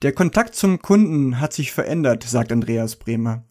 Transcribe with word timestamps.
Der 0.00 0.12
Kontakt 0.12 0.54
zum 0.54 0.80
Kunden 0.80 1.40
hat 1.40 1.52
sich 1.52 1.72
verändert, 1.72 2.22
sagt 2.22 2.52
Andreas 2.52 2.94
Bremer. 2.94 3.42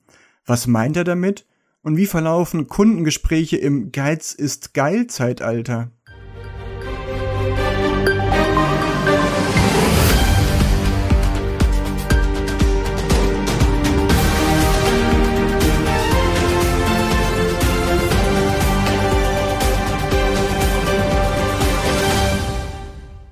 Was 0.46 0.66
meint 0.66 0.96
er 0.96 1.04
damit? 1.04 1.46
Und 1.81 1.97
wie 1.97 2.05
verlaufen 2.05 2.70
Kundengespräche 2.70 3.58
im 3.58 3.92
Geiz 3.92 4.31
ist 4.31 4.73
geil 4.73 5.07
Zeitalter? 5.07 5.91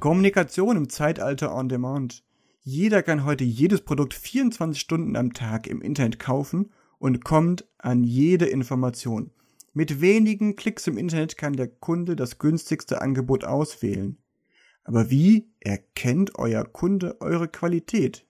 Kommunikation 0.02 0.75
im 0.75 0.89
Zeitalter 0.89 1.55
on 1.55 1.70
Demand. 1.70 2.25
Jeder 2.68 3.04
kann 3.04 3.25
heute 3.25 3.43
jedes 3.43 3.82
Produkt 3.82 4.16
24 4.16 4.82
Stunden 4.82 5.15
am 5.15 5.33
Tag 5.33 5.68
im 5.68 5.83
Internet 5.83 6.18
kaufen 6.18 6.71
und 6.97 7.24
kommt 7.24 7.68
an 7.78 8.04
jede 8.04 8.47
Information. 8.47 9.29
Mit 9.75 10.01
wenigen 10.01 10.55
Klicks 10.55 10.88
im 10.88 10.97
Internet 10.97 11.38
kann 11.38 11.54
der 11.54 11.68
Kunde 11.68 12.15
das 12.15 12.39
günstigste 12.39 13.04
Angebot 13.04 13.43
auswählen. 13.43 14.18
Aber 14.83 15.11
wie 15.11 15.47
erkennt 15.60 16.39
euer 16.39 16.64
Kunde 16.64 17.21
eure 17.21 17.47
Qualität? 17.47 18.25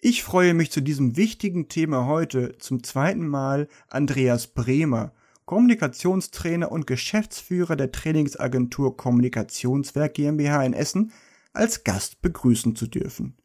Ich 0.00 0.24
freue 0.24 0.52
mich 0.52 0.72
zu 0.72 0.80
diesem 0.80 1.16
wichtigen 1.16 1.68
Thema 1.68 2.06
heute 2.06 2.58
zum 2.58 2.82
zweiten 2.82 3.28
Mal 3.28 3.68
Andreas 3.86 4.48
Bremer, 4.48 5.12
Kommunikationstrainer 5.44 6.72
und 6.72 6.88
Geschäftsführer 6.88 7.76
der 7.76 7.92
Trainingsagentur 7.92 8.96
Kommunikationswerk 8.96 10.14
GmbH 10.14 10.64
in 10.64 10.72
Essen, 10.72 11.12
als 11.56 11.84
Gast 11.84 12.22
begrüßen 12.22 12.76
zu 12.76 12.86
dürfen. 12.86 13.36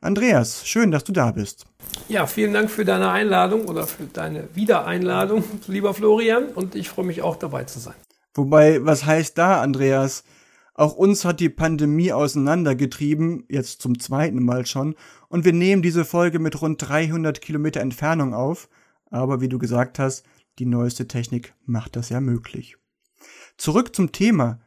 Andreas, 0.00 0.66
schön, 0.66 0.90
dass 0.90 1.04
du 1.04 1.12
da 1.12 1.32
bist. 1.32 1.66
Ja, 2.08 2.26
vielen 2.26 2.52
Dank 2.52 2.70
für 2.70 2.84
deine 2.84 3.10
Einladung 3.10 3.64
oder 3.64 3.86
für 3.86 4.04
deine 4.04 4.48
Wiedereinladung, 4.54 5.42
lieber 5.66 5.92
Florian, 5.92 6.48
und 6.48 6.74
ich 6.74 6.88
freue 6.88 7.04
mich 7.06 7.22
auch 7.22 7.36
dabei 7.36 7.64
zu 7.64 7.80
sein. 7.80 7.96
Wobei, 8.34 8.84
was 8.84 9.04
heißt 9.04 9.36
da, 9.36 9.60
Andreas? 9.60 10.22
Auch 10.74 10.94
uns 10.94 11.24
hat 11.24 11.40
die 11.40 11.48
Pandemie 11.48 12.12
auseinandergetrieben, 12.12 13.46
jetzt 13.48 13.82
zum 13.82 13.98
zweiten 13.98 14.44
Mal 14.44 14.64
schon, 14.66 14.94
und 15.28 15.44
wir 15.44 15.52
nehmen 15.52 15.82
diese 15.82 16.04
Folge 16.04 16.38
mit 16.38 16.62
rund 16.62 16.88
300 16.88 17.40
Kilometer 17.40 17.80
Entfernung 17.80 18.32
auf. 18.32 18.68
Aber 19.10 19.40
wie 19.40 19.48
du 19.48 19.58
gesagt 19.58 19.98
hast, 19.98 20.24
die 20.60 20.66
neueste 20.66 21.08
Technik 21.08 21.54
macht 21.64 21.96
das 21.96 22.10
ja 22.10 22.20
möglich. 22.20 22.76
Zurück 23.56 23.96
zum 23.96 24.12
Thema. 24.12 24.60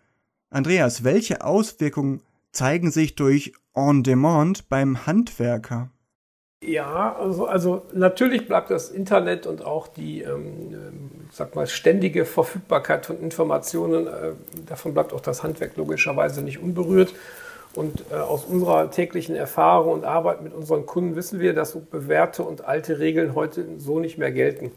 Andreas, 0.49 1.05
welche 1.05 1.45
Auswirkungen 1.45 2.21
zeigen 2.51 2.91
sich 2.91 3.15
durch 3.15 3.53
On-Demand 3.73 4.69
beim 4.69 5.05
Handwerker? 5.05 5.91
Ja, 6.63 7.15
also, 7.15 7.47
also 7.47 7.81
natürlich 7.91 8.47
bleibt 8.47 8.69
das 8.69 8.91
Internet 8.91 9.47
und 9.47 9.65
auch 9.65 9.87
die, 9.87 10.21
ähm, 10.21 10.75
sag 11.31 11.55
mal, 11.55 11.65
ständige 11.65 12.23
Verfügbarkeit 12.23 13.07
von 13.07 13.19
Informationen, 13.19 14.05
äh, 14.05 14.33
davon 14.67 14.93
bleibt 14.93 15.11
auch 15.11 15.21
das 15.21 15.41
Handwerk 15.41 15.75
logischerweise 15.75 16.43
nicht 16.43 16.61
unberührt. 16.61 17.13
Und 17.73 18.03
äh, 18.11 18.15
aus 18.15 18.43
unserer 18.43 18.91
täglichen 18.91 19.35
Erfahrung 19.35 19.93
und 19.93 20.03
Arbeit 20.03 20.41
mit 20.41 20.53
unseren 20.53 20.85
Kunden 20.85 21.15
wissen 21.15 21.39
wir, 21.39 21.53
dass 21.53 21.71
so 21.71 21.79
bewährte 21.79 22.43
und 22.43 22.65
alte 22.65 22.99
Regeln 22.99 23.33
heute 23.33 23.65
so 23.77 23.99
nicht 23.99 24.17
mehr 24.19 24.31
gelten. 24.31 24.71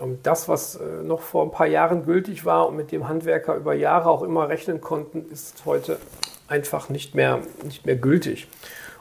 Ähm, 0.00 0.20
das, 0.22 0.48
was 0.48 0.76
äh, 0.76 1.02
noch 1.02 1.20
vor 1.20 1.44
ein 1.44 1.50
paar 1.50 1.66
Jahren 1.66 2.04
gültig 2.06 2.46
war 2.46 2.68
und 2.68 2.76
mit 2.76 2.92
dem 2.92 3.08
Handwerker 3.08 3.56
über 3.56 3.74
Jahre 3.74 4.08
auch 4.08 4.22
immer 4.22 4.48
rechnen 4.48 4.80
konnten, 4.80 5.26
ist 5.30 5.64
heute 5.66 5.98
einfach 6.50 6.88
nicht 6.88 7.14
mehr, 7.14 7.40
nicht 7.64 7.86
mehr 7.86 7.96
gültig. 7.96 8.48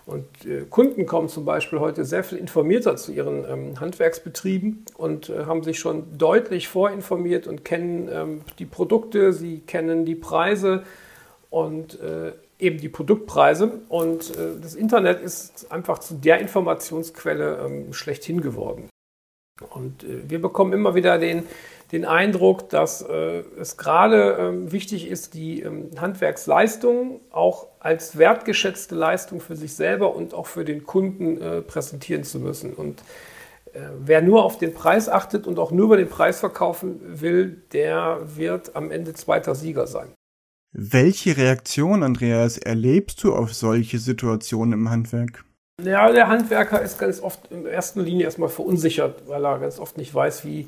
Und 0.06 0.26
äh, 0.46 0.66
Kunden 0.68 1.06
kommen 1.06 1.30
zum 1.30 1.46
Beispiel 1.46 1.80
heute 1.80 2.04
sehr 2.04 2.24
viel 2.24 2.40
informierter 2.40 2.96
zu 2.96 3.12
ihren 3.12 3.46
ähm, 3.48 3.80
Handwerksbetrieben 3.80 4.86
und 4.98 5.30
äh, 5.30 5.46
haben 5.46 5.64
sich 5.64 5.78
schon 5.78 6.18
deutlich 6.18 6.68
vorinformiert 6.68 7.46
und 7.46 7.64
kennen 7.64 8.10
ähm, 8.12 8.42
die 8.58 8.66
Produkte, 8.66 9.34
sie 9.34 9.60
kennen 9.60 10.06
die 10.06 10.16
Preise 10.16 10.84
und 11.52 12.00
äh, 12.00 12.32
eben 12.58 12.80
die 12.80 12.90
Produktpreise. 12.90 13.82
Und 13.88 14.34
das 14.62 14.76
Internet 14.76 15.22
ist 15.22 15.72
einfach 15.72 16.00
zu 16.00 16.16
der 16.16 16.40
Informationsquelle 16.40 17.60
ähm, 17.66 17.94
schlechthin 17.94 18.42
geworden. 18.42 18.89
Und 19.70 20.04
äh, 20.04 20.30
wir 20.30 20.42
bekommen 20.42 20.74
immer 20.74 20.96
wieder 20.96 21.18
den, 21.18 21.44
den 21.92 22.06
Eindruck, 22.06 22.70
dass 22.70 23.02
äh, 23.02 23.44
es 23.60 23.78
gerade 23.78 24.38
ähm, 24.40 24.72
wichtig 24.72 25.08
ist, 25.08 25.34
die 25.34 25.62
ähm, 25.62 25.90
Handwerksleistung 26.00 27.22
auch 27.32 27.68
als 27.80 28.18
wertgeschätzte 28.18 28.96
Leistung 28.96 29.40
für 29.40 29.56
sich 29.56 29.74
selber 29.74 30.16
und 30.16 30.34
auch 30.34 30.48
für 30.48 30.66
den 30.66 30.84
Kunden 30.86 31.42
äh, 31.42 31.62
präsentieren 31.62 32.24
zu 32.24 32.40
müssen. 32.40 32.74
Und 32.74 33.02
äh, 33.74 33.80
wer 34.00 34.22
nur 34.22 34.44
auf 34.44 34.58
den 34.58 34.74
Preis 34.74 35.10
achtet 35.10 35.48
und 35.48 35.60
auch 35.60 35.72
nur 35.72 35.86
über 35.86 35.98
den 35.98 36.10
Preis 36.10 36.40
verkaufen 36.40 37.00
will, 37.22 37.64
der 37.74 38.20
wird 38.36 38.76
am 38.76 38.92
Ende 38.92 39.14
zweiter 39.14 39.56
Sieger 39.56 39.88
sein. 39.88 40.14
Welche 40.72 41.36
Reaktion, 41.36 42.04
Andreas, 42.04 42.60
erlebst 42.60 43.24
du 43.24 43.34
auf 43.34 43.56
solche 43.56 43.98
Situationen 43.98 44.74
im 44.74 44.90
Handwerk? 44.92 45.44
Ja, 45.84 46.12
der 46.12 46.28
Handwerker 46.28 46.82
ist 46.82 46.98
ganz 47.00 47.22
oft 47.22 47.40
in 47.52 47.66
erster 47.66 48.02
Linie 48.02 48.26
erstmal 48.26 48.50
verunsichert, 48.50 49.24
weil 49.28 49.46
er 49.46 49.60
ganz 49.60 49.80
oft 49.80 49.98
nicht 49.98 50.14
weiß, 50.14 50.46
wie 50.46 50.68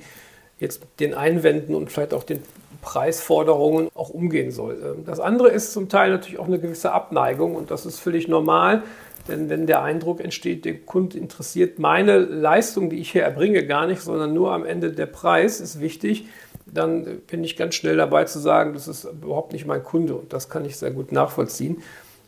jetzt 0.60 0.82
mit 0.82 1.00
den 1.00 1.14
Einwänden 1.14 1.76
und 1.76 1.92
vielleicht 1.92 2.14
auch 2.14 2.24
den 2.24 2.42
Preisforderungen 2.82 3.90
auch 3.96 4.10
umgehen 4.10 4.52
soll. 4.52 4.78
Ähm, 4.84 5.06
das 5.06 5.20
andere 5.20 5.50
ist 5.50 5.74
zum 5.74 5.90
Teil 5.90 6.12
natürlich 6.12 6.40
auch 6.40 6.48
eine 6.48 6.60
gewisse 6.60 6.92
Abneigung 6.92 7.56
und 7.56 7.72
das 7.72 7.86
ist 7.86 8.00
völlig 8.00 8.28
normal, 8.28 8.84
denn 9.28 9.50
wenn 9.50 9.68
der 9.68 9.84
Eindruck 9.84 10.20
entsteht, 10.20 10.66
der 10.66 10.78
Kunde 10.80 11.18
interessiert 11.18 11.80
meine 11.80 12.18
Leistung, 12.18 12.90
die 12.90 12.98
ich 12.98 13.12
hier 13.12 13.24
erbringe, 13.24 13.66
gar 13.66 13.88
nicht, 13.88 14.02
sondern 14.02 14.34
nur 14.34 14.52
am 14.52 14.66
Ende 14.66 14.92
der 14.92 15.06
Preis 15.06 15.60
ist 15.60 15.80
wichtig, 15.80 16.26
dann 16.66 17.20
bin 17.28 17.44
ich 17.44 17.58
ganz 17.58 17.76
schnell 17.76 17.98
dabei 17.98 18.26
zu 18.26 18.40
sagen, 18.40 18.74
das 18.74 18.88
ist 18.88 19.04
überhaupt 19.04 19.54
nicht 19.54 19.66
mein 19.66 19.84
Kunde 19.84 20.16
und 20.16 20.34
das 20.34 20.50
kann 20.50 20.66
ich 20.66 20.78
sehr 20.78 20.92
gut 20.92 21.12
nachvollziehen. 21.12 21.84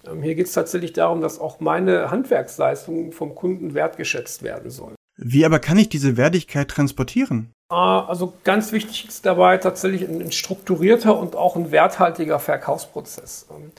Ähm, 0.08 0.22
hier 0.22 0.36
geht 0.36 0.47
es 0.47 0.53
tatsächlich 0.53 0.94
darum, 0.94 1.22
dass 1.22 1.40
auch 1.40 1.59
meine 1.59 2.12
Handwerksleistung 2.12 3.12
vom 3.12 3.36
Kunden 3.36 3.74
wertgeschätzt 3.74 4.44
werden 4.44 4.69
soll. 4.69 4.94
Wie 5.16 5.46
aber 5.46 5.59
kann 5.59 5.78
ich 5.78 5.90
diese 5.90 6.18
Wertigkeit 6.18 6.69
transportieren? 6.69 7.52
Ah, 7.69 8.06
also 8.06 8.34
ganz 8.44 8.72
wichtig 8.72 9.08
ist 9.08 9.25
dabei 9.25 9.58
tatsächlich 9.58 10.08
ein 10.08 10.31
strukturierter 10.31 11.18
und 11.18 11.36
auch 11.36 11.56
ein 11.56 11.72
werthaltiger 11.72 12.40
Verkaufsprozess. 12.40 13.47
Ähm, 13.52 13.72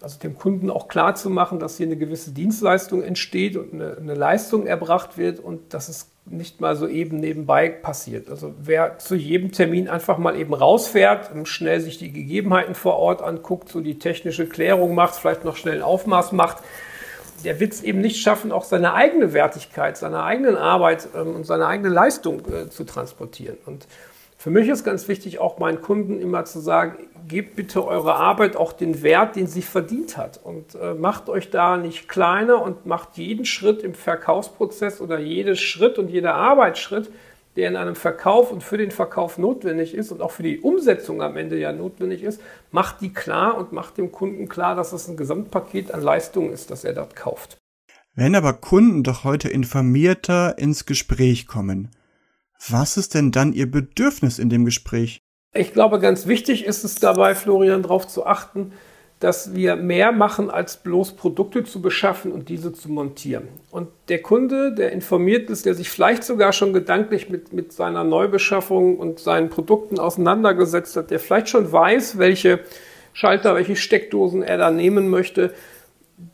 also 0.00 0.18
dem 0.18 0.38
Kunden 0.38 0.70
auch 0.70 0.88
klar 0.88 1.14
zu 1.14 1.28
machen, 1.28 1.58
dass 1.58 1.76
hier 1.76 1.86
eine 1.86 1.96
gewisse 1.96 2.30
Dienstleistung 2.32 3.02
entsteht 3.02 3.56
und 3.56 3.72
eine, 3.72 3.96
eine 3.96 4.14
Leistung 4.14 4.66
erbracht 4.66 5.18
wird 5.18 5.40
und 5.40 5.74
dass 5.74 5.88
es 5.88 6.10
nicht 6.30 6.60
mal 6.60 6.76
so 6.76 6.86
eben 6.86 7.18
nebenbei 7.18 7.68
passiert. 7.68 8.30
Also 8.30 8.54
wer 8.60 8.98
zu 8.98 9.14
jedem 9.14 9.52
Termin 9.52 9.88
einfach 9.88 10.18
mal 10.18 10.38
eben 10.38 10.54
rausfährt 10.54 11.32
und 11.32 11.48
schnell 11.48 11.80
sich 11.80 11.98
die 11.98 12.12
Gegebenheiten 12.12 12.74
vor 12.74 12.96
Ort 12.96 13.22
anguckt, 13.22 13.68
so 13.68 13.80
die 13.80 13.98
technische 13.98 14.48
Klärung 14.48 14.94
macht, 14.94 15.16
vielleicht 15.16 15.44
noch 15.44 15.56
schnell 15.56 15.76
ein 15.76 15.82
Aufmaß 15.82 16.32
macht, 16.32 16.58
der 17.44 17.60
wird 17.60 17.72
es 17.72 17.82
eben 17.82 18.00
nicht 18.00 18.20
schaffen, 18.20 18.52
auch 18.52 18.64
seine 18.64 18.94
eigene 18.94 19.32
Wertigkeit, 19.32 19.96
seine 19.96 20.22
eigenen 20.22 20.56
Arbeit 20.56 21.08
ähm, 21.14 21.36
und 21.36 21.44
seine 21.44 21.66
eigene 21.66 21.88
Leistung 21.88 22.42
äh, 22.46 22.68
zu 22.68 22.84
transportieren. 22.84 23.58
Und 23.66 23.86
für 24.40 24.50
mich 24.50 24.68
ist 24.68 24.84
ganz 24.84 25.08
wichtig, 25.08 25.40
auch 25.40 25.58
meinen 25.58 25.82
Kunden 25.82 26.20
immer 26.20 26.44
zu 26.44 26.60
sagen, 26.60 27.08
gebt 27.26 27.56
bitte 27.56 27.84
eure 27.84 28.14
Arbeit 28.14 28.54
auch 28.54 28.72
den 28.72 29.02
Wert, 29.02 29.34
den 29.34 29.48
sie 29.48 29.62
verdient 29.62 30.16
hat. 30.16 30.38
Und 30.42 30.76
äh, 30.76 30.94
macht 30.94 31.28
euch 31.28 31.50
da 31.50 31.76
nicht 31.76 32.08
kleiner 32.08 32.62
und 32.62 32.86
macht 32.86 33.18
jeden 33.18 33.44
Schritt 33.44 33.82
im 33.82 33.94
Verkaufsprozess 33.94 35.00
oder 35.00 35.18
jeden 35.18 35.56
Schritt 35.56 35.98
und 35.98 36.08
jeder 36.08 36.36
Arbeitsschritt, 36.36 37.10
der 37.56 37.68
in 37.68 37.74
einem 37.74 37.96
Verkauf 37.96 38.52
und 38.52 38.62
für 38.62 38.78
den 38.78 38.92
Verkauf 38.92 39.38
notwendig 39.38 39.92
ist 39.92 40.12
und 40.12 40.22
auch 40.22 40.30
für 40.30 40.44
die 40.44 40.60
Umsetzung 40.60 41.20
am 41.20 41.36
Ende 41.36 41.58
ja 41.58 41.72
notwendig 41.72 42.22
ist, 42.22 42.40
macht 42.70 43.00
die 43.00 43.12
klar 43.12 43.58
und 43.58 43.72
macht 43.72 43.98
dem 43.98 44.12
Kunden 44.12 44.48
klar, 44.48 44.76
dass 44.76 44.92
es 44.92 45.08
ein 45.08 45.16
Gesamtpaket 45.16 45.92
an 45.92 46.02
Leistungen 46.02 46.52
ist, 46.52 46.70
das 46.70 46.84
er 46.84 46.92
dort 46.92 47.16
kauft. 47.16 47.58
Wenn 48.14 48.36
aber 48.36 48.52
Kunden 48.52 49.02
doch 49.02 49.24
heute 49.24 49.48
informierter 49.48 50.58
ins 50.58 50.86
Gespräch 50.86 51.48
kommen, 51.48 51.90
was 52.68 52.96
ist 52.96 53.14
denn 53.14 53.30
dann 53.30 53.52
Ihr 53.52 53.70
Bedürfnis 53.70 54.38
in 54.38 54.50
dem 54.50 54.64
Gespräch? 54.64 55.22
Ich 55.54 55.72
glaube, 55.72 55.98
ganz 55.98 56.26
wichtig 56.26 56.64
ist 56.64 56.84
es 56.84 56.96
dabei, 56.96 57.34
Florian, 57.34 57.82
darauf 57.82 58.06
zu 58.06 58.26
achten, 58.26 58.72
dass 59.20 59.54
wir 59.54 59.74
mehr 59.74 60.12
machen, 60.12 60.50
als 60.50 60.76
bloß 60.76 61.16
Produkte 61.16 61.64
zu 61.64 61.82
beschaffen 61.82 62.30
und 62.30 62.48
diese 62.48 62.72
zu 62.72 62.88
montieren. 62.90 63.48
Und 63.70 63.88
der 64.08 64.22
Kunde, 64.22 64.74
der 64.74 64.92
informiert 64.92 65.50
ist, 65.50 65.66
der 65.66 65.74
sich 65.74 65.90
vielleicht 65.90 66.22
sogar 66.22 66.52
schon 66.52 66.72
gedanklich 66.72 67.28
mit, 67.28 67.52
mit 67.52 67.72
seiner 67.72 68.04
Neubeschaffung 68.04 68.98
und 68.98 69.18
seinen 69.18 69.50
Produkten 69.50 69.98
auseinandergesetzt 69.98 70.96
hat, 70.96 71.10
der 71.10 71.18
vielleicht 71.18 71.48
schon 71.48 71.72
weiß, 71.72 72.18
welche 72.18 72.60
Schalter, 73.12 73.56
welche 73.56 73.74
Steckdosen 73.74 74.42
er 74.42 74.58
da 74.58 74.70
nehmen 74.70 75.08
möchte, 75.08 75.52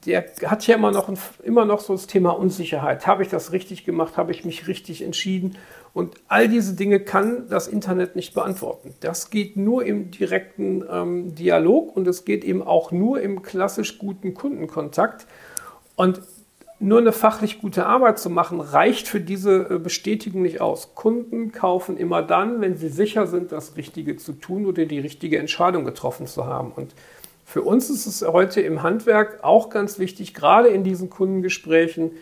der 0.07 0.25
hat 0.47 0.67
ja 0.67 0.77
immer 0.77 0.91
noch, 0.91 1.11
immer 1.43 1.65
noch 1.65 1.81
so 1.81 1.93
das 1.93 2.07
Thema 2.07 2.31
Unsicherheit. 2.31 3.07
Habe 3.07 3.23
ich 3.23 3.29
das 3.29 3.53
richtig 3.53 3.85
gemacht? 3.85 4.17
Habe 4.17 4.33
ich 4.33 4.45
mich 4.45 4.67
richtig 4.67 5.03
entschieden? 5.03 5.57
Und 5.93 6.15
all 6.27 6.49
diese 6.49 6.75
Dinge 6.75 7.01
kann 7.01 7.49
das 7.49 7.69
Internet 7.69 8.17
nicht 8.17 8.35
beantworten. 8.35 8.95
Das 9.01 9.31
geht 9.31 9.57
nur 9.57 9.85
im 9.85 10.11
direkten 10.11 10.85
ähm, 10.91 11.35
Dialog 11.35 11.95
und 11.97 12.09
es 12.09 12.25
geht 12.25 12.45
eben 12.45 12.63
auch 12.63 12.93
nur 12.93 13.21
im 13.21 13.43
klassisch 13.43 13.99
guten 13.99 14.35
Kundenkontakt. 14.35 15.27
Und 15.97 16.23
nur 16.81 16.99
eine 16.99 17.13
fachlich 17.13 17.61
gute 17.61 17.87
Arbeit 17.87 18.19
zu 18.19 18.31
machen, 18.31 18.61
reicht 18.61 19.07
für 19.07 19.21
diese 19.21 19.71
äh, 19.71 19.79
Bestätigung 19.79 20.43
nicht 20.43 20.61
aus. 20.61 20.95
Kunden 20.95 21.53
kaufen 21.53 21.97
immer 21.97 22.23
dann, 22.23 22.61
wenn 22.61 22.77
sie 22.77 22.89
sicher 22.89 23.27
sind, 23.27 23.53
das 23.53 23.77
Richtige 23.77 24.17
zu 24.17 24.33
tun 24.33 24.67
oder 24.67 24.85
die 24.87 24.99
richtige 24.99 25.39
Entscheidung 25.39 25.85
getroffen 25.85 26.27
zu 26.27 26.47
haben. 26.47 26.73
Und 26.73 26.95
für 27.45 27.63
uns 27.63 27.91
ist 27.91 28.07
es 28.07 28.23
heute 28.23 28.61
im 28.61 28.83
Handwerk 28.83 29.45
auch 29.45 29.71
ganz 29.71 29.99
wichtig, 29.99 30.35
gerade 30.35 30.69
in 30.69 30.83
diesen 30.83 31.11
Kundengesprächen, 31.11 32.13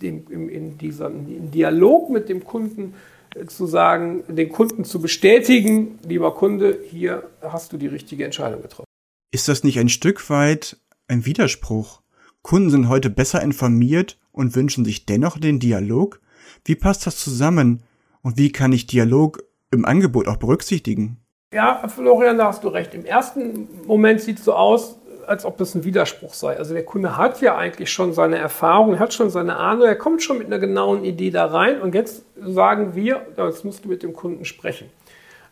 in 0.00 0.78
diesem 0.78 1.50
Dialog 1.50 2.10
mit 2.10 2.28
dem 2.28 2.44
Kunden 2.44 2.94
äh, 3.34 3.46
zu 3.46 3.66
sagen, 3.66 4.24
den 4.28 4.50
Kunden 4.50 4.84
zu 4.84 5.00
bestätigen, 5.00 5.98
lieber 6.06 6.34
Kunde, 6.34 6.78
hier 6.90 7.30
hast 7.40 7.72
du 7.72 7.76
die 7.76 7.86
richtige 7.86 8.24
Entscheidung 8.24 8.62
getroffen. 8.62 8.86
Ist 9.30 9.48
das 9.48 9.64
nicht 9.64 9.78
ein 9.78 9.88
Stück 9.88 10.28
weit 10.30 10.78
ein 11.08 11.26
Widerspruch? 11.26 12.02
Kunden 12.42 12.70
sind 12.70 12.88
heute 12.88 13.10
besser 13.10 13.42
informiert 13.42 14.18
und 14.32 14.54
wünschen 14.54 14.84
sich 14.84 15.06
dennoch 15.06 15.38
den 15.38 15.58
Dialog? 15.58 16.20
Wie 16.64 16.76
passt 16.76 17.06
das 17.06 17.16
zusammen? 17.16 17.82
Und 18.22 18.38
wie 18.38 18.52
kann 18.52 18.72
ich 18.72 18.86
Dialog 18.86 19.42
im 19.70 19.84
Angebot 19.84 20.28
auch 20.28 20.36
berücksichtigen? 20.36 21.18
Ja, 21.56 21.88
Florian, 21.88 22.36
da 22.36 22.48
hast 22.48 22.64
du 22.64 22.68
recht. 22.68 22.92
Im 22.92 23.06
ersten 23.06 23.66
Moment 23.86 24.20
sieht 24.20 24.40
es 24.40 24.44
so 24.44 24.52
aus, 24.52 24.98
als 25.26 25.46
ob 25.46 25.56
das 25.56 25.74
ein 25.74 25.84
Widerspruch 25.84 26.34
sei. 26.34 26.54
Also 26.54 26.74
der 26.74 26.84
Kunde 26.84 27.16
hat 27.16 27.40
ja 27.40 27.56
eigentlich 27.56 27.90
schon 27.90 28.12
seine 28.12 28.36
Erfahrung, 28.36 28.98
hat 28.98 29.14
schon 29.14 29.30
seine 29.30 29.56
Ahnung, 29.56 29.86
er 29.86 29.96
kommt 29.96 30.22
schon 30.22 30.36
mit 30.36 30.48
einer 30.48 30.58
genauen 30.58 31.02
Idee 31.02 31.30
da 31.30 31.46
rein 31.46 31.80
und 31.80 31.94
jetzt 31.94 32.26
sagen 32.38 32.94
wir, 32.94 33.22
jetzt 33.38 33.64
musst 33.64 33.86
du 33.86 33.88
mit 33.88 34.02
dem 34.02 34.12
Kunden 34.12 34.44
sprechen. 34.44 34.90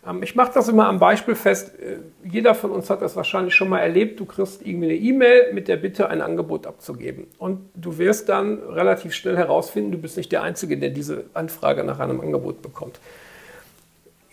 Ähm, 0.06 0.22
ich 0.22 0.34
mache 0.34 0.52
das 0.52 0.68
immer 0.68 0.88
am 0.88 0.98
Beispiel 0.98 1.36
fest. 1.36 1.72
Äh, 1.80 2.00
jeder 2.22 2.54
von 2.54 2.70
uns 2.70 2.90
hat 2.90 3.00
das 3.00 3.16
wahrscheinlich 3.16 3.54
schon 3.54 3.70
mal 3.70 3.78
erlebt. 3.78 4.20
Du 4.20 4.26
kriegst 4.26 4.60
irgendwie 4.60 4.90
eine 4.90 4.96
E-Mail 4.96 5.54
mit 5.54 5.68
der 5.68 5.78
Bitte, 5.78 6.10
ein 6.10 6.20
Angebot 6.20 6.66
abzugeben. 6.66 7.28
Und 7.38 7.60
du 7.74 7.96
wirst 7.96 8.28
dann 8.28 8.58
relativ 8.58 9.14
schnell 9.14 9.38
herausfinden, 9.38 9.92
du 9.92 9.96
bist 9.96 10.18
nicht 10.18 10.32
der 10.32 10.42
Einzige, 10.42 10.76
der 10.76 10.90
diese 10.90 11.24
Anfrage 11.32 11.82
nach 11.82 11.98
einem 11.98 12.20
Angebot 12.20 12.60
bekommt. 12.60 13.00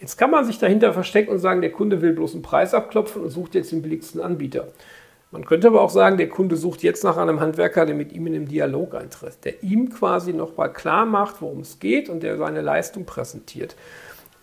Jetzt 0.01 0.17
kann 0.17 0.31
man 0.31 0.43
sich 0.45 0.57
dahinter 0.57 0.93
verstecken 0.93 1.29
und 1.29 1.37
sagen, 1.37 1.61
der 1.61 1.71
Kunde 1.71 2.01
will 2.01 2.13
bloß 2.13 2.33
einen 2.33 2.41
Preis 2.41 2.73
abklopfen 2.73 3.21
und 3.21 3.29
sucht 3.29 3.53
jetzt 3.53 3.71
den 3.71 3.83
billigsten 3.83 4.19
Anbieter. 4.19 4.67
Man 5.29 5.45
könnte 5.45 5.67
aber 5.67 5.81
auch 5.81 5.91
sagen, 5.91 6.17
der 6.17 6.27
Kunde 6.27 6.57
sucht 6.57 6.81
jetzt 6.81 7.03
nach 7.03 7.17
einem 7.17 7.39
Handwerker, 7.39 7.85
der 7.85 7.93
mit 7.93 8.11
ihm 8.11 8.25
in 8.25 8.33
den 8.33 8.47
Dialog 8.47 8.95
eintritt, 8.95 9.45
der 9.45 9.63
ihm 9.63 9.91
quasi 9.91 10.33
nochmal 10.33 10.73
klar 10.73 11.05
macht, 11.05 11.41
worum 11.41 11.59
es 11.59 11.79
geht 11.79 12.09
und 12.09 12.23
der 12.23 12.37
seine 12.37 12.61
Leistung 12.61 13.05
präsentiert. 13.05 13.75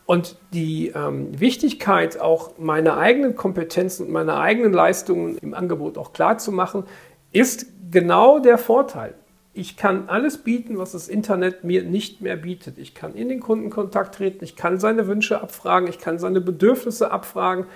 Und 0.06 0.38
die 0.54 0.92
ähm, 0.94 1.38
Wichtigkeit, 1.38 2.20
auch 2.20 2.52
meine 2.56 2.96
eigenen 2.96 3.34
Kompetenzen 3.34 4.06
und 4.06 4.12
meine 4.12 4.38
eigenen 4.38 4.72
Leistungen 4.72 5.38
im 5.38 5.54
Angebot 5.54 5.98
auch 5.98 6.12
klar 6.12 6.38
zu 6.38 6.52
machen, 6.52 6.84
ist 7.32 7.66
genau 7.90 8.38
der 8.38 8.58
Vorteil. 8.58 9.14
Ich 9.58 9.76
kann 9.76 10.08
alles 10.08 10.38
bieten, 10.38 10.78
was 10.78 10.92
das 10.92 11.08
Internet 11.08 11.64
mir 11.64 11.82
nicht 11.82 12.20
mehr 12.20 12.36
bietet. 12.36 12.78
Ich 12.78 12.94
kann 12.94 13.16
in 13.16 13.28
den 13.28 13.40
Kundenkontakt 13.40 14.14
treten, 14.14 14.44
ich 14.44 14.54
kann 14.54 14.78
seine 14.78 15.08
Wünsche 15.08 15.42
abfragen, 15.42 15.88
ich 15.88 15.98
kann 15.98 16.20
seine 16.20 16.40
Bedürfnisse 16.40 17.10
abfragen, 17.10 17.66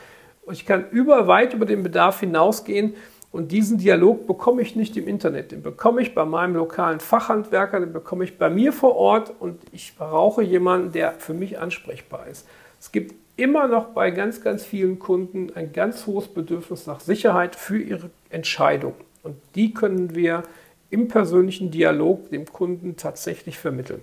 ich 0.49 0.65
kann 0.65 0.89
über 0.93 1.27
weit 1.27 1.55
über 1.55 1.67
den 1.67 1.83
Bedarf 1.83 2.21
hinausgehen 2.21 2.95
und 3.33 3.51
diesen 3.51 3.79
Dialog 3.79 4.29
bekomme 4.29 4.63
ich 4.63 4.77
nicht 4.77 4.97
im 4.97 5.09
Internet, 5.09 5.51
den 5.51 5.63
bekomme 5.65 6.03
ich 6.03 6.15
bei 6.15 6.25
meinem 6.25 6.55
lokalen 6.55 7.01
Fachhandwerker, 7.01 7.81
den 7.81 7.93
bekomme 7.93 8.23
ich 8.23 8.39
bei 8.39 8.49
mir 8.49 8.73
vor 8.73 8.95
Ort 8.95 9.35
und 9.41 9.59
ich 9.73 9.97
brauche 9.99 10.45
jemanden, 10.45 10.93
der 10.93 11.15
für 11.15 11.35
mich 11.35 11.59
ansprechbar 11.59 12.29
ist. 12.29 12.47
Es 12.79 12.93
gibt 12.93 13.13
immer 13.37 13.67
noch 13.67 13.87
bei 13.87 14.13
ganz, 14.13 14.41
ganz 14.41 14.65
vielen 14.65 15.01
Kunden 15.01 15.51
ein 15.57 15.73
ganz 15.73 16.07
hohes 16.07 16.29
Bedürfnis 16.29 16.87
nach 16.87 17.01
Sicherheit 17.01 17.57
für 17.57 17.79
ihre 17.83 18.11
Entscheidung. 18.31 18.95
Und 19.25 19.35
die 19.57 19.75
können 19.75 20.15
wir 20.15 20.45
im 20.93 21.09
persönlichen 21.09 21.71
Dialog 21.71 22.31
dem 22.31 22.45
Kunden 22.45 22.97
tatsächlich 22.97 23.59
vermitteln. 23.59 24.03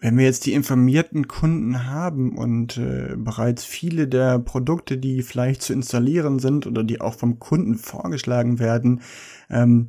Wenn 0.00 0.18
wir 0.18 0.24
jetzt 0.26 0.46
die 0.46 0.52
informierten 0.52 1.26
Kunden 1.26 1.86
haben 1.86 2.36
und 2.36 2.76
äh, 2.76 3.14
bereits 3.16 3.64
viele 3.64 4.06
der 4.06 4.38
Produkte, 4.38 4.98
die 4.98 5.22
vielleicht 5.22 5.62
zu 5.62 5.72
installieren 5.72 6.38
sind 6.38 6.66
oder 6.66 6.84
die 6.84 7.00
auch 7.00 7.14
vom 7.14 7.38
Kunden 7.38 7.76
vorgeschlagen 7.76 8.58
werden, 8.58 9.00
ähm, 9.50 9.88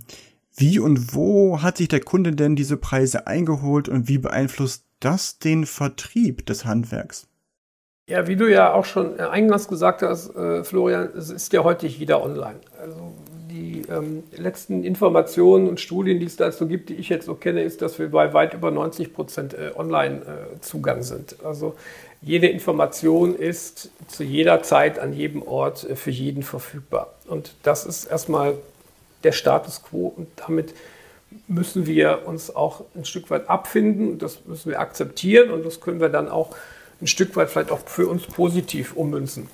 wie 0.56 0.80
und 0.80 1.14
wo 1.14 1.62
hat 1.62 1.78
sich 1.78 1.88
der 1.88 2.00
Kunde 2.00 2.32
denn 2.32 2.56
diese 2.56 2.78
Preise 2.78 3.28
eingeholt 3.28 3.90
und 3.90 4.08
wie 4.08 4.18
beeinflusst 4.18 4.86
das 5.00 5.38
den 5.38 5.66
Vertrieb 5.66 6.46
des 6.46 6.66
Handwerks? 6.66 7.28
Ja, 8.10 8.26
wie 8.26 8.38
du 8.38 8.50
ja 8.50 8.74
auch 8.74 8.86
schon 8.86 9.20
eingangs 9.20 9.68
gesagt 9.68 10.02
hast, 10.02 10.34
äh, 10.34 10.64
Florian, 10.64 11.10
es 11.18 11.30
ist 11.30 11.52
ja 11.52 11.66
heute 11.66 11.88
jeder 11.88 12.24
online. 12.24 12.56
Also 12.80 13.14
die 13.52 13.84
ähm, 13.90 14.24
letzten 14.32 14.86
Informationen 14.86 15.68
und 15.68 15.82
Studien, 15.82 16.22
die 16.22 16.26
es 16.26 16.38
dazu 16.38 16.68
gibt, 16.68 16.88
die 16.88 16.96
ich 16.96 17.10
jetzt 17.10 17.26
so 17.26 17.36
kenne, 17.36 17.64
ist, 17.64 17.82
dass 17.82 18.00
wir 18.00 18.10
bei 18.10 18.34
weit 18.34 18.54
über 18.54 18.72
90 18.72 19.14
Prozent 19.14 19.54
äh, 19.56 19.72
Online-Zugang 19.76 21.00
äh, 21.00 21.04
sind. 21.04 21.36
Also 21.44 21.76
jede 22.22 22.48
Information 22.48 23.36
ist 23.36 23.90
zu 24.08 24.24
jeder 24.24 24.64
Zeit 24.64 25.00
an 25.00 25.12
jedem 25.12 25.42
Ort 25.42 25.84
äh, 25.84 25.98
für 25.98 26.12
jeden 26.12 26.44
verfügbar. 26.44 27.14
Und 27.28 27.56
das 27.64 27.86
ist 27.86 28.06
erstmal 28.06 28.54
der 29.26 29.34
Status 29.34 29.84
quo 29.84 30.14
und 30.16 30.30
damit 30.48 30.74
müssen 31.50 31.86
wir 31.86 32.22
uns 32.26 32.56
auch 32.56 32.86
ein 32.96 33.04
Stück 33.04 33.30
weit 33.32 33.50
abfinden 33.50 34.12
und 34.12 34.22
das 34.22 34.46
müssen 34.46 34.72
wir 34.72 34.80
akzeptieren 34.80 35.52
und 35.52 35.66
das 35.66 35.82
können 35.82 36.00
wir 36.00 36.08
dann 36.08 36.30
auch 36.30 36.56
ein 37.02 37.08
Stück 37.08 37.36
weit 37.36 37.50
vielleicht 37.50 37.72
auch 37.72 37.80
für 37.86 38.08
uns 38.08 38.24
positiv 38.24 38.94
ummünzen. 38.96 39.50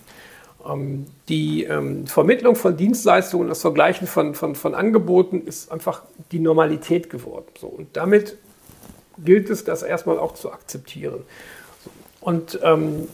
Ähm, 0.68 1.06
die 1.30 1.64
ähm, 1.64 2.08
Vermittlung 2.08 2.56
von 2.56 2.78
Dienstleistungen, 2.78 3.50
das 3.50 3.62
Vergleichen 3.62 4.08
von, 4.08 4.36
von, 4.36 4.56
von 4.56 4.76
Angeboten 4.76 5.42
ist 5.46 5.72
einfach 5.72 6.04
die 6.32 6.40
Normalität 6.40 7.10
geworden. 7.10 7.48
So, 7.60 7.68
und 7.68 7.96
damit 7.98 8.38
gilt 9.24 9.50
es, 9.50 9.64
das 9.64 9.84
erstmal 9.84 10.18
auch 10.20 10.34
zu 10.34 10.52
akzeptieren. 10.52 11.22
Und 12.22 12.60
ähm, 12.64 13.08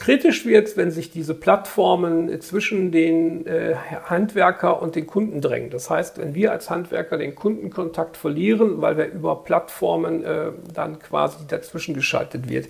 kritisch 0.00 0.46
wird, 0.46 0.78
wenn 0.78 0.90
sich 0.90 1.10
diese 1.10 1.34
Plattformen 1.34 2.40
zwischen 2.40 2.90
den 2.90 3.46
äh, 3.46 3.74
Handwerker 4.06 4.80
und 4.80 4.96
den 4.96 5.06
Kunden 5.06 5.42
drängen. 5.42 5.68
Das 5.68 5.90
heißt, 5.90 6.16
wenn 6.16 6.34
wir 6.34 6.52
als 6.52 6.70
Handwerker 6.70 7.18
den 7.18 7.34
Kundenkontakt 7.34 8.16
verlieren, 8.16 8.80
weil 8.80 8.96
wir 8.96 9.12
über 9.12 9.44
Plattformen 9.44 10.24
äh, 10.24 10.52
dann 10.72 10.98
quasi 10.98 11.46
dazwischen 11.46 11.94
geschaltet 11.94 12.48
wird, 12.48 12.68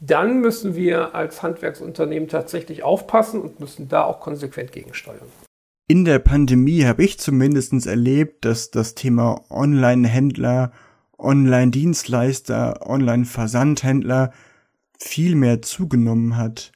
dann 0.00 0.40
müssen 0.40 0.74
wir 0.74 1.14
als 1.14 1.42
Handwerksunternehmen 1.42 2.28
tatsächlich 2.28 2.82
aufpassen 2.82 3.40
und 3.40 3.60
müssen 3.60 3.88
da 3.88 4.04
auch 4.04 4.20
konsequent 4.20 4.72
gegensteuern. 4.72 5.26
In 5.86 6.04
der 6.04 6.18
Pandemie 6.18 6.84
habe 6.84 7.04
ich 7.04 7.18
zumindest 7.18 7.86
erlebt, 7.86 8.44
dass 8.44 8.70
das 8.70 8.94
Thema 8.94 9.44
Online-Händler, 9.50 10.72
Online-Dienstleister, 11.18 12.88
Online-Versandhändler 12.88 14.32
viel 14.98 15.34
mehr 15.34 15.62
zugenommen 15.62 16.36
hat. 16.36 16.72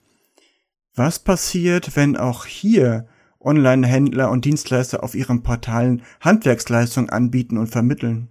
Was 0.94 1.18
passiert, 1.18 1.96
wenn 1.96 2.16
auch 2.16 2.44
hier 2.44 3.06
Online-Händler 3.40 4.30
und 4.30 4.44
Dienstleister 4.44 5.02
auf 5.02 5.14
ihren 5.14 5.42
Portalen 5.42 6.02
Handwerksleistungen 6.20 7.08
anbieten 7.08 7.56
und 7.56 7.68
vermitteln? 7.68 8.28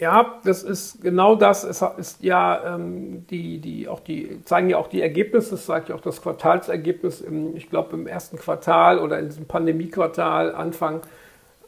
Ja, 0.00 0.40
das 0.44 0.62
ist 0.62 1.02
genau 1.02 1.34
das. 1.34 1.62
Es 1.62 1.82
ist 1.98 2.22
ja 2.22 2.74
ähm, 2.74 3.26
die, 3.28 3.58
die 3.58 3.86
auch 3.86 4.00
die 4.00 4.42
zeigen 4.44 4.70
ja 4.70 4.78
auch 4.78 4.88
die 4.88 5.02
Ergebnisse. 5.02 5.50
Das 5.50 5.66
sagt 5.66 5.90
ja 5.90 5.94
auch 5.94 6.00
das 6.00 6.22
Quartalsergebnis. 6.22 7.20
Im, 7.20 7.54
ich 7.54 7.68
glaube 7.68 7.94
im 7.96 8.06
ersten 8.06 8.38
Quartal 8.38 8.98
oder 8.98 9.18
in 9.18 9.26
diesem 9.26 9.44
Pandemiequartal 9.44 10.54
Anfang 10.54 11.02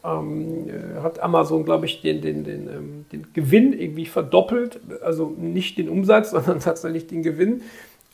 ähm, 0.03 0.67
äh, 0.67 1.01
hat 1.03 1.21
Amazon, 1.21 1.67
glaube 1.67 1.85
ich, 1.85 2.01
den, 2.01 2.23
den, 2.23 2.45
den, 2.45 2.69
ähm, 2.69 3.05
den 3.13 3.35
Gewinn 3.35 3.79
irgendwie 3.79 4.07
verdoppelt. 4.07 4.81
Also 5.03 5.29
nicht 5.37 5.77
den 5.77 5.91
Umsatz, 5.91 6.31
sondern 6.33 6.61
tatsächlich 6.61 7.07
den 7.07 7.23
Gewinn. 7.23 7.61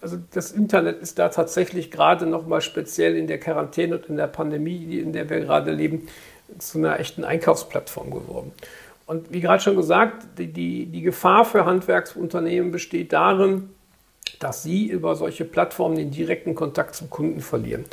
Also 0.01 0.17
das 0.33 0.51
Internet 0.51 1.01
ist 1.01 1.21
da 1.21 1.29
tatsächlich 1.29 1.93
gerade 1.93 2.27
nochmal 2.27 2.61
speziell 2.61 3.17
in 3.17 3.29
der 3.29 3.39
Quarantäne 3.39 3.99
und 3.99 4.07
in 4.09 4.17
der 4.17 4.27
Pandemie, 4.27 4.99
in 4.99 5.13
der 5.13 5.31
wir 5.31 5.39
gerade 5.39 5.71
leben, 5.71 6.09
zu 6.59 6.79
einer 6.79 6.99
echten 6.99 7.25
Einkaufsplattform 7.25 8.11
geworden. 8.11 8.53
Und 9.09 9.33
wie 9.33 9.41
gerade 9.41 9.63
schon 9.63 9.75
gesagt, 9.75 10.27
die, 10.37 10.53
die, 10.53 10.85
die 10.85 11.01
Gefahr 11.01 11.47
für 11.47 11.65
Handwerksunternehmen 11.65 12.71
besteht 12.71 13.15
darin, 13.15 13.71
dass 14.39 14.63
sie 14.63 14.87
über 14.87 15.17
solche 15.17 15.47
Plattformen 15.47 15.97
den 15.97 16.11
direkten 16.11 16.55
Kontakt 16.55 16.95
zum 16.95 17.09
Kunden 17.09 17.41
verlieren. 17.41 17.87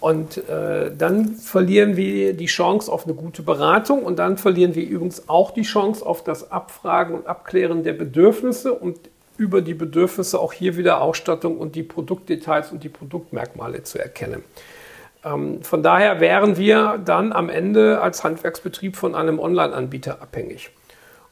Und 0.00 0.46
äh, 0.50 0.94
dann 0.94 1.30
verlieren 1.30 1.96
wir 1.96 2.34
die 2.34 2.44
Chance 2.44 2.92
auf 2.92 3.06
eine 3.06 3.14
gute 3.14 3.40
Beratung 3.40 4.02
und 4.02 4.18
dann 4.18 4.36
verlieren 4.36 4.74
wir 4.74 4.86
übrigens 4.86 5.30
auch 5.30 5.50
die 5.50 5.62
Chance 5.62 6.04
auf 6.04 6.22
das 6.22 6.52
Abfragen 6.52 7.14
und 7.14 7.26
Abklären 7.26 7.82
der 7.82 7.94
Bedürfnisse 7.94 8.74
und 8.74 8.98
über 9.38 9.62
die 9.62 9.72
Bedürfnisse 9.72 10.38
auch 10.38 10.52
hier 10.52 10.76
wieder 10.76 11.00
Ausstattung 11.00 11.56
und 11.56 11.74
die 11.74 11.82
Produktdetails 11.82 12.70
und 12.70 12.84
die 12.84 12.90
Produktmerkmale 12.90 13.82
zu 13.82 13.98
erkennen. 13.98 14.44
Ähm, 15.24 15.62
von 15.62 15.82
daher 15.82 16.20
wären 16.20 16.56
wir 16.56 17.00
dann 17.04 17.32
am 17.32 17.48
Ende 17.48 18.00
als 18.00 18.24
Handwerksbetrieb 18.24 18.96
von 18.96 19.14
einem 19.14 19.38
Online-Anbieter 19.38 20.20
abhängig. 20.20 20.70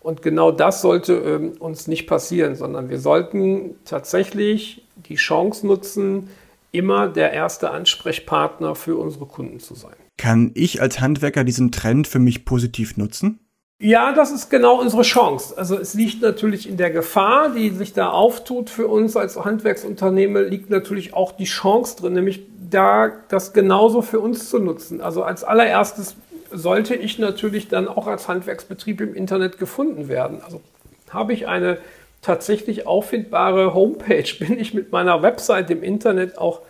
Und 0.01 0.23
genau 0.23 0.51
das 0.51 0.83
sollte 0.83 1.15
ähm, 1.15 1.53
uns 1.59 1.87
nicht 1.87 2.07
passieren, 2.07 2.57
sondern 2.57 2.89
wir 2.89 2.99
sollten 2.99 3.77
tatsächlich 3.85 4.85
die 5.09 5.15
Chance 5.15 5.67
nutzen, 5.67 6.29
immer 6.73 7.07
der 7.07 7.33
erste 7.33 7.71
Ansprechpartner 7.71 8.75
für 8.75 8.97
unsere 8.97 9.27
Kunden 9.27 9.61
zu 9.61 9.75
sein. 9.75 9.93
Kann 10.17 10.51
ich 10.55 10.81
als 10.81 11.01
Handwerker 11.01 11.45
diesen 11.45 11.71
Trend 11.71 12.09
für 12.09 12.19
mich 12.19 12.45
positiv 12.45 12.97
nutzen? 12.97 13.39
Ja, 13.79 14.13
das 14.13 14.31
ist 14.31 14.49
genau 14.49 14.81
unsere 14.81 15.03
Chance. 15.03 15.59
Also 15.59 15.77
es 15.77 15.95
liegt 15.95 16.23
natürlich 16.23 16.69
in 16.69 16.77
der 16.77 16.91
Gefahr, 16.91 17.53
die 17.53 17.71
sich 17.71 17.93
da 17.93 18.11
auftut 18.11 18.71
für 18.71 18.87
uns 18.87 19.17
als 19.17 19.37
Handwerksunternehmen, 19.37 20.49
liegt 20.49 20.71
natürlich 20.71 21.15
auch 21.15 21.33
die 21.33 21.45
Chance 21.45 21.97
drin, 21.97 22.13
nämlich 22.13 22.43
da 22.73 23.13
das 23.29 23.53
genauso 23.53 24.03
für 24.03 24.21
uns 24.21 24.49
zu 24.49 24.59
nutzen. 24.59 25.01
Also 25.01 25.23
als 25.23 25.45
allererstes 25.45 26.17
sollte 26.51 26.95
ich 26.95 27.19
natürlich 27.19 27.69
dann 27.69 27.89
auch 27.89 28.07
als 28.07 28.29
Handwerksbetrieb 28.29 29.01
im 29.01 29.15
Internet 29.15 29.59
gefunden 29.59 30.09
werden. 30.09 30.41
Also 30.45 30.61
habe 31.11 31.33
ich 31.33 31.47
eine 31.47 31.79
tatsächlich 32.21 32.87
auffindbare 32.87 33.75
Homepage, 33.75 34.25
bin 34.39 34.59
ich 34.59 34.75
mit 34.75 34.93
meiner 34.93 35.23
Website 35.23 35.71
im 35.71 35.83
Internet 35.83 36.39
auch 36.39 36.61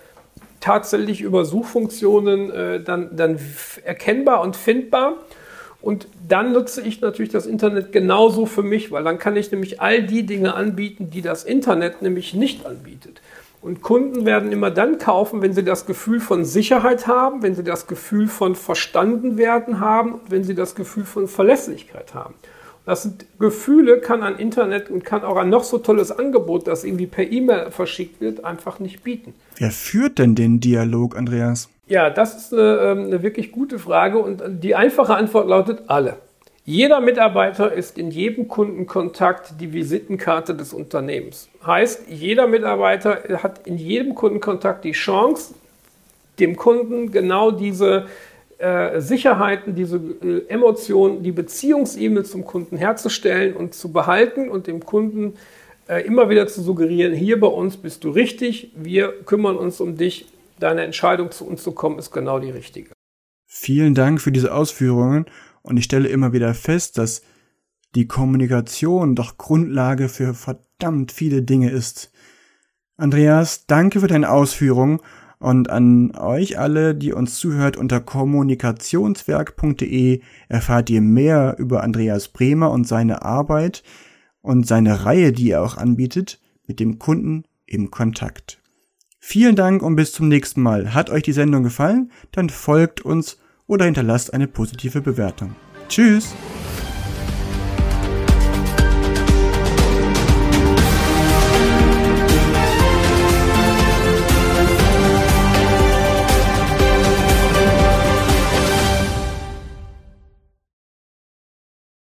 tatsächlich 0.61 1.21
über 1.21 1.45
Suchfunktionen 1.45 2.51
äh, 2.51 2.81
dann, 2.81 3.17
dann 3.17 3.39
erkennbar 3.85 4.41
und 4.41 4.57
findbar. 4.57 5.15
Und 5.81 6.07
dann 6.29 6.53
nutze 6.53 6.81
ich 6.81 7.01
natürlich 7.01 7.33
das 7.33 7.45
Internet 7.45 7.91
genauso 7.91 8.47
für 8.47 8.63
mich, 8.63 8.93
weil 8.93 9.03
dann 9.03 9.19
kann 9.19 9.35
ich 9.37 9.51
nämlich 9.51 9.81
all 9.81 10.05
die 10.05 10.25
Dinge 10.25 10.55
anbieten, 10.55 11.11
die 11.11 11.23
das 11.23 11.43
Internet 11.43 12.03
nämlich 12.03 12.35
nicht 12.35 12.65
anbietet. 12.65 13.21
Und 13.63 13.81
Kunden 13.81 14.27
werden 14.27 14.51
immer 14.51 14.73
dann 14.73 14.99
kaufen, 14.99 15.41
wenn 15.41 15.53
sie 15.53 15.63
das 15.63 15.87
Gefühl 15.87 16.19
von 16.19 16.45
Sicherheit 16.45 17.07
haben, 17.07 17.43
wenn 17.43 17.55
sie 17.55 17.63
das 17.63 17.87
Gefühl 17.87 18.27
von 18.27 18.57
verstanden 18.57 19.39
werden 19.39 19.79
haben, 19.79 20.21
wenn 20.29 20.43
sie 20.43 20.57
das 20.57 20.75
Gefühl 20.75 21.05
von 21.05 21.29
Verlässlichkeit 21.29 22.13
haben. 22.13 22.35
Das 22.85 23.05
sind 23.05 23.25
Gefühle, 23.39 24.01
kann 24.01 24.25
ein 24.25 24.37
Internet 24.37 24.91
und 24.91 25.05
kann 25.05 25.23
auch 25.23 25.37
ein 25.37 25.49
noch 25.49 25.63
so 25.63 25.79
tolles 25.79 26.11
Angebot, 26.11 26.67
das 26.67 26.83
irgendwie 26.83 27.07
per 27.07 27.31
E-Mail 27.31 27.71
verschickt 27.71 28.21
wird, 28.21 28.45
einfach 28.45 28.81
nicht 28.81 29.05
bieten. 29.05 29.33
Wer 29.57 29.71
führt 29.71 30.19
denn 30.19 30.35
den 30.35 30.59
Dialog, 30.59 31.17
Andreas? 31.17 31.69
Ja, 31.87 32.11
das 32.11 32.37
ist 32.37 32.53
eine, 32.53 32.79
ähm, 32.79 33.05
eine 33.05 33.23
wirklich 33.23 33.53
gute 33.53 33.79
Frage 33.79 34.19
und 34.19 34.43
die 34.63 34.75
einfache 34.75 35.15
Antwort 35.15 35.47
lautet 35.47 35.85
alle. 35.87 36.17
Jeder 36.65 37.01
Mitarbeiter 37.01 37.73
ist 37.73 37.99
in 37.99 38.13
jedem 38.13 38.47
Kundenkontakt 38.47 39.55
die 39.61 39.73
Visitenkarte 39.73 40.55
des 40.55 40.73
Unternehmens. 40.73 41.49
Heißt, 41.67 42.05
jeder 42.09 42.47
Mitarbeiter 42.47 43.43
hat 43.43 43.67
in 43.67 43.79
jedem 43.79 44.15
Kundenkontakt 44.15 44.85
die 44.85 44.93
Chance, 44.93 45.55
dem 46.39 46.55
Kunden 46.55 47.11
genau 47.11 47.51
diese 47.51 48.07
äh, 48.59 49.01
Sicherheiten, 49.01 49.75
diese 49.75 49.97
äh, 49.97 50.47
Emotionen, 50.49 51.25
die 51.25 51.33
Beziehungsebene 51.33 52.23
zum 52.23 52.45
Kunden 52.45 52.77
herzustellen 52.77 53.55
und 53.57 53.75
zu 53.75 53.91
behalten 53.93 54.49
und 54.49 54.69
dem 54.69 54.87
Kunden 54.87 55.35
äh, 55.89 56.07
immer 56.07 56.31
wieder 56.31 56.47
zu 56.47 56.63
suggerieren, 56.63 57.13
hier 57.13 57.41
bei 57.41 57.49
uns 57.49 57.77
bist 57.77 58.05
du 58.05 58.11
richtig, 58.11 58.71
wir 58.77 59.13
kümmern 59.25 59.57
uns 59.57 59.81
um 59.81 59.97
dich, 59.97 60.27
deine 60.61 60.83
Entscheidung 60.83 61.33
zu 61.33 61.45
uns 61.45 61.65
zu 61.65 61.73
kommen 61.73 61.99
ist 61.99 62.13
genau 62.13 62.39
die 62.39 62.51
richtige. 62.51 62.93
Vielen 63.47 63.97
Dank 63.97 64.21
für 64.21 64.31
diese 64.31 64.55
Ausführungen 64.55 65.27
und 65.63 65.77
ich 65.77 65.85
stelle 65.85 66.09
immer 66.09 66.33
wieder 66.33 66.55
fest, 66.55 66.99
dass 66.99 67.23
die 67.95 68.07
Kommunikation 68.07 69.15
doch 69.15 69.39
Grundlage 69.39 70.09
für 70.09 70.35
verdammt 70.35 71.13
viele 71.13 71.43
Dinge 71.43 71.71
ist. 71.71 72.11
Andreas, 72.97 73.67
danke 73.67 74.01
für 74.01 74.07
deine 74.07 74.31
Ausführungen 74.31 75.01
und 75.39 75.69
an 75.71 76.15
euch 76.17 76.59
alle, 76.59 76.95
die 76.95 77.13
uns 77.13 77.37
zuhört, 77.37 77.77
unter 77.77 78.01
kommunikationswerk.de 78.01 80.23
erfahrt 80.49 80.89
ihr 80.89 81.01
mehr 81.01 81.57
über 81.59 81.83
Andreas 81.83 82.29
Bremer 82.29 82.71
und 82.71 82.87
seine 82.87 83.23
Arbeit 83.23 83.83
und 84.41 84.69
seine 84.69 85.05
Reihe, 85.05 85.33
die 85.33 85.51
er 85.51 85.63
auch 85.63 85.77
anbietet, 85.77 86.41
mit 86.69 86.79
dem 86.79 87.01
Kunden 87.01 87.43
im 87.67 87.91
Kontakt. 87.91 88.63
Vielen 89.19 89.57
Dank 89.57 89.83
und 89.83 89.97
bis 89.97 90.13
zum 90.13 90.29
nächsten 90.29 90.63
Mal. 90.63 90.95
Hat 90.95 91.11
euch 91.11 91.25
die 91.25 91.33
Sendung 91.33 91.65
gefallen? 91.65 92.13
Dann 92.31 92.49
folgt 92.49 93.01
uns 93.01 93.39
oder 93.67 93.85
hinterlasst 93.85 94.33
eine 94.33 94.47
positive 94.49 95.01
Bewertung. 95.01 95.55
Tschüss! 95.89 96.35